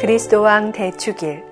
[0.00, 1.42] 그리스도 왕 대축일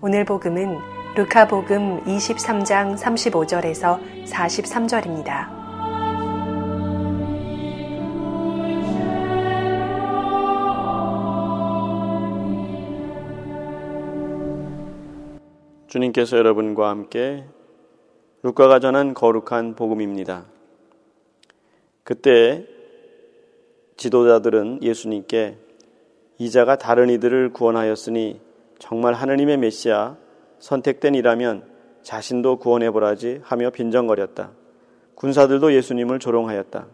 [0.00, 0.76] 오늘 복음은
[1.14, 5.46] 루카 복음 23장 35절에서 43절입니다.
[15.86, 17.44] 주님께서 여러분과 함께
[18.42, 20.44] 루카가 전한 거룩한 복음입니다.
[22.02, 22.66] 그때
[23.96, 25.65] 지도자들은 예수님께
[26.38, 28.40] 이자가 다른 이들을 구원하였으니
[28.78, 30.16] 정말 하느님의 메시아
[30.58, 31.64] 선택된 이라면
[32.02, 34.52] 자신도 구원해 보라지 하며 빈정거렸다.
[35.14, 36.86] 군사들도 예수님을 조롱하였다.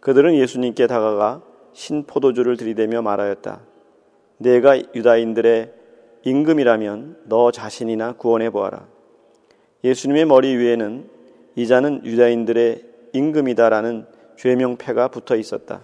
[0.00, 3.60] 그들은 예수님께 다가가 신 포도주를 들이대며 말하였다.
[4.38, 5.72] 내가 유다인들의
[6.24, 8.86] 임금이라면 너 자신이나 구원해 보아라.
[9.82, 11.08] 예수님의 머리 위에는
[11.56, 15.80] 이자는 유다인들의 임금이다라는 죄명패가 붙어 있었다.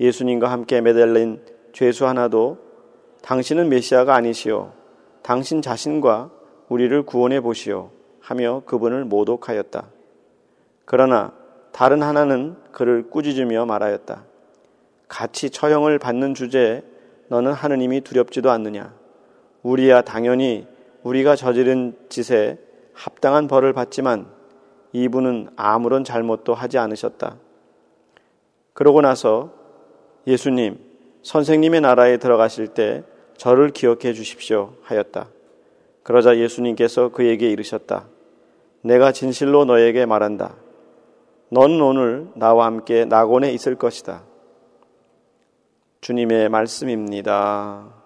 [0.00, 1.40] 예수님과 함께 매달린
[1.72, 2.58] 죄수 하나도
[3.22, 4.72] 당신은 메시아가 아니시오.
[5.22, 6.30] 당신 자신과
[6.68, 7.90] 우리를 구원해 보시오.
[8.20, 9.86] 하며 그분을 모독하였다.
[10.84, 11.32] 그러나
[11.72, 14.24] 다른 하나는 그를 꾸짖으며 말하였다.
[15.08, 16.82] 같이 처형을 받는 주제에
[17.28, 18.94] 너는 하느님이 두렵지도 않느냐.
[19.62, 20.66] 우리야 당연히
[21.02, 22.58] 우리가 저지른 짓에
[22.92, 24.26] 합당한 벌을 받지만
[24.92, 27.36] 이분은 아무런 잘못도 하지 않으셨다.
[28.74, 29.52] 그러고 나서
[30.26, 30.78] 예수님,
[31.22, 33.04] 선생님의 나라에 들어가실 때
[33.36, 35.28] 저를 기억해 주십시오 하였다.
[36.02, 38.06] 그러자 예수님께서 그에게 이르셨다.
[38.82, 40.56] 내가 진실로 너에게 말한다.
[41.50, 44.22] 넌 오늘 나와 함께 낙원에 있을 것이다.
[46.00, 48.02] 주님의 말씀입니다.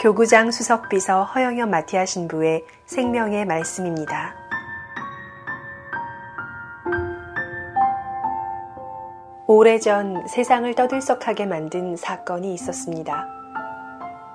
[0.00, 4.41] 교구장 수석비서 허영현 마티아 신부의 생명의 말씀입니다.
[9.54, 13.28] 오래전 세상을 떠들썩하게 만든 사건이 있었습니다.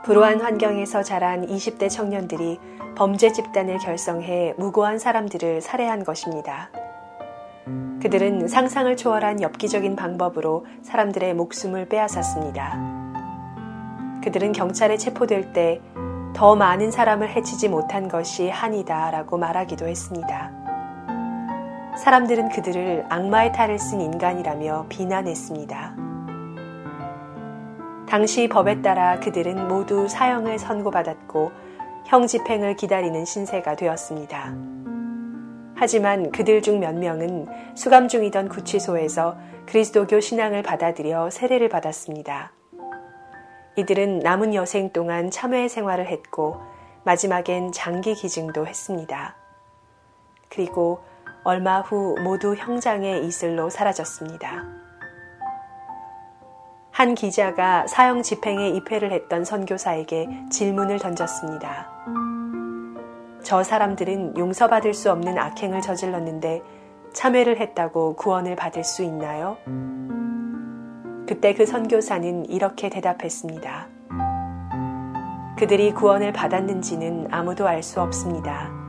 [0.06, 2.60] 불우한 환경에서 자란 20대 청년들이
[2.96, 6.70] 범죄 집단을 결성해 무고한 사람들을 살해한 것입니다.
[8.00, 12.78] 그들은 상상을 초월한 엽기적인 방법으로 사람들의 목숨을 빼앗았습니다.
[14.24, 15.82] 그들은 경찰에 체포될 때
[16.38, 20.57] 더 많은 사람을 해치지 못한 것이 한이다 라고 말하기도 했습니다.
[21.98, 25.96] 사람들은 그들을 악마의 탈을 쓴 인간이라며 비난했습니다.
[28.08, 31.52] 당시 법에 따라 그들은 모두 사형을 선고받았고
[32.06, 34.54] 형 집행을 기다리는 신세가 되었습니다.
[35.76, 42.52] 하지만 그들 중 몇 명은 수감 중이던 구치소에서 그리스도교 신앙을 받아들여 세례를 받았습니다.
[43.76, 46.62] 이들은 남은 여생 동안 참회 생활을 했고
[47.04, 49.36] 마지막엔 장기 기증도 했습니다.
[50.50, 51.02] 그리고
[51.48, 54.66] 얼마 후 모두 형장의 이슬로 사라졌습니다.
[56.92, 61.88] 한 기자가 사형 집행에 입회를 했던 선교사에게 질문을 던졌습니다.
[63.44, 66.62] 저 사람들은 용서받을 수 없는 악행을 저질렀는데
[67.14, 69.56] 참회를 했다고 구원을 받을 수 있나요?
[71.30, 73.88] 그때 그 선교사는 이렇게 대답했습니다.
[75.58, 78.87] 그들이 구원을 받았는지는 아무도 알 수 없습니다.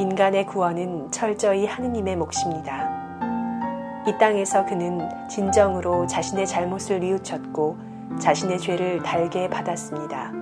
[0.00, 2.88] 인간의 구원은 철저히 하느님의 몫입니다.
[4.06, 7.76] 이 땅에서 그는 진정으로 자신의 잘못을 뉘우쳤고
[8.18, 10.32] 자신의 죄를 달게 받았습니다.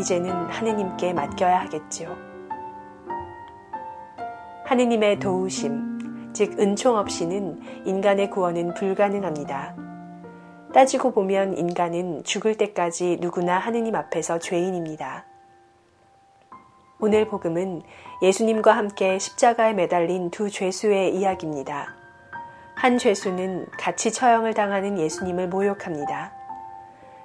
[0.00, 2.16] 이제는 하느님께 맡겨야 하겠지요.
[4.64, 9.76] 하느님의 도우심, 즉 은총 없이는 인간의 구원은 불가능합니다.
[10.74, 15.27] 따지고 보면 인간은 죽을 때까지 누구나 하느님 앞에서 죄인입니다.
[17.00, 17.82] 오늘 복음은
[18.22, 21.94] 예수님과 함께 십자가에 매달린 두 죄수의 이야기입니다.
[22.74, 26.32] 한 죄수는 같이 처형을 당하는 예수님을 모욕합니다.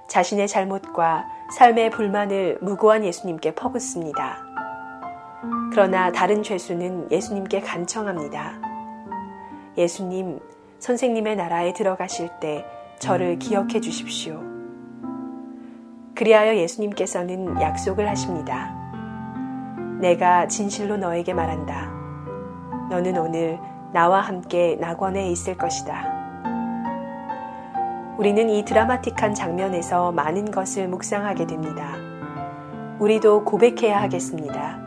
[0.06, 1.26] 자신의 잘못과
[1.56, 4.38] 삶의 불만을 무고한 예수님께 퍼붓습니다.
[5.72, 8.60] 그러나 다른 죄수는 예수님께 간청합니다.
[9.76, 10.38] 예수님,
[10.78, 12.64] 선생님의 나라에 들어가실 때
[13.00, 14.40] 저를 기억해 주십시오.
[16.14, 18.83] 그리하여 예수님께서는 약속을 하십니다.
[20.00, 21.90] 내가 진실로 너에게 말한다.
[22.90, 23.58] 너는 오늘
[23.92, 26.12] 나와 함께 낙원에 있을 것이다.
[28.18, 31.96] 우리는 이 드라마틱한 장면에서 많은 것을 묵상하게 됩니다.
[33.00, 34.78] 우리도 고백해야 하겠습니다.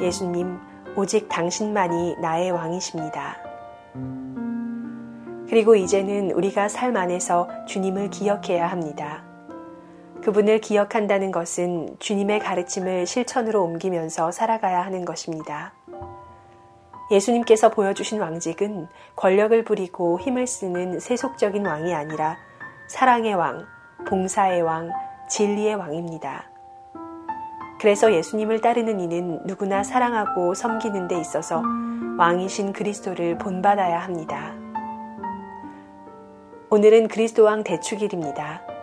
[0.00, 0.58] 예수님,
[0.96, 3.36] 오직 당신만이 나의 왕이십니다.
[5.48, 9.27] 그리고 이제는 우리가 삶 안에서 주님을 기억해야 합니다.
[10.22, 15.72] 그분을 기억한다는 것은 주님의 가르침을 실천으로 옮기면서 살아가야 하는 것입니다.
[17.10, 22.36] 예수님께서 보여주신 왕직은 권력을 부리고 힘을 쓰는 세속적인 왕이 아니라
[22.88, 23.64] 사랑의 왕,
[24.06, 24.90] 봉사의 왕,
[25.28, 26.44] 진리의 왕입니다.
[27.80, 31.62] 그래서 예수님을 따르는 이는 누구나 사랑하고 섬기는 데 있어서
[32.18, 34.54] 왕이신 그리스도를 본받아야 합니다.
[36.70, 38.77] 오늘은 그리스도 왕 대축일입니다.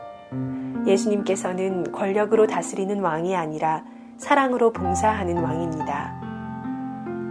[0.85, 3.83] 예수님께서는 권력으로 다스리는 왕이 아니라
[4.17, 6.25] 사랑으로 봉사하는 왕입니다.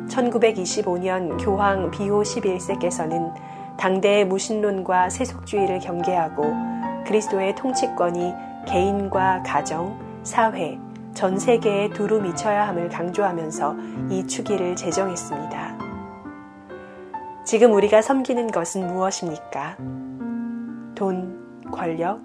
[0.08, 3.32] 1925년 교황 비호 11세께서는
[3.76, 6.54] 당대의 무신론과 세속주의를 경계하고
[7.06, 8.32] 그리스도의 통치권이
[8.66, 10.78] 개인과 가정, 사회,
[11.12, 13.76] 전 세계에 두루 미쳐야 함을 강조하면서
[14.10, 15.78] 이 추기를 제정했습니다.
[17.44, 19.76] 지금 우리가 섬기는 것은 무엇입니까?
[20.94, 22.20] 돈, 권력,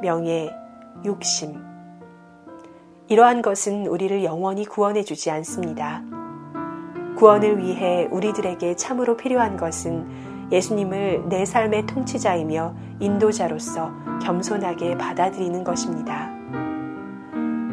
[0.00, 0.50] 명예,
[1.04, 1.62] 욕심.
[3.08, 6.02] 이러한 것은 우리를 영원히 구원해 주지 않습니다.
[7.16, 10.06] 구원을 위해 우리들에게 참으로 필요한 것은
[10.52, 13.90] 예수님을 내 삶의 통치자이며 인도자로서
[14.22, 16.30] 겸손하게 받아들이는 것입니다.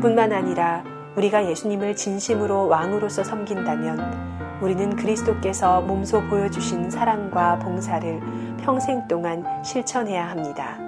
[0.01, 0.83] 뿐만 아니라
[1.15, 8.21] 우리가 예수님을 진심으로 왕으로서 섬긴다면 우리는 그리스도께서 몸소 보여주신 사랑과 봉사를
[8.57, 10.84] 평생 동안 실천해야 합니다.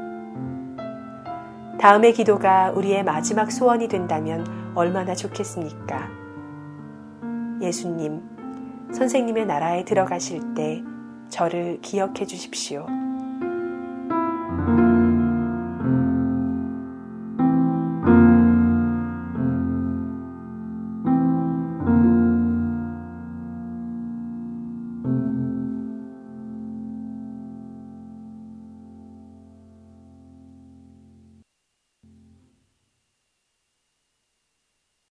[1.80, 6.10] 다음의 기도가 우리의 마지막 소원이 된다면 얼마나 좋겠습니까?
[7.62, 8.22] 예수님,
[8.92, 10.84] 선생님의 나라에 들어가실 때
[11.30, 12.88] 저를 기억해 주십시오.